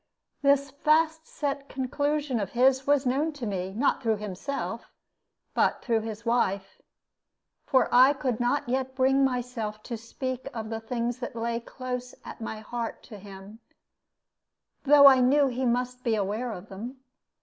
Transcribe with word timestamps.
This 0.41 0.71
fast 0.71 1.27
set 1.27 1.69
conclusion 1.69 2.39
of 2.39 2.53
his 2.53 2.87
was 2.87 3.05
known 3.05 3.31
to 3.33 3.45
me 3.45 3.71
not 3.71 4.01
through 4.01 4.17
himself, 4.17 4.91
but 5.53 5.83
through 5.83 5.99
his 6.01 6.25
wife. 6.25 6.81
For 7.67 7.87
I 7.93 8.13
could 8.13 8.39
not 8.39 8.67
yet 8.67 8.95
bring 8.95 9.23
myself 9.23 9.83
to 9.83 9.97
speak 9.97 10.47
of 10.55 10.71
the 10.71 10.79
things 10.79 11.19
that 11.19 11.35
lay 11.35 11.59
close 11.59 12.15
at 12.25 12.41
my 12.41 12.61
heart 12.61 13.03
to 13.13 13.19
him, 13.19 13.59
though 14.85 15.05
I 15.05 15.19
knew 15.19 15.49
that 15.49 15.53
he 15.53 15.65
must 15.67 16.03
be 16.03 16.15
aware 16.15 16.51
of 16.51 16.69
them. 16.69 17.01